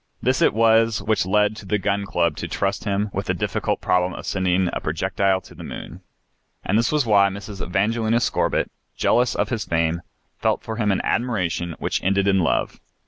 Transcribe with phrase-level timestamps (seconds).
[0.19, 4.13] This it was which led the Gun Club to trust him with the difficult problem
[4.15, 6.01] of sending a projectile to the moon.
[6.65, 7.61] And this was why Mrs.
[7.63, 10.01] Evangelina Scorbitt, jealous of his fame,
[10.39, 12.79] felt for him an admiration which ended in love.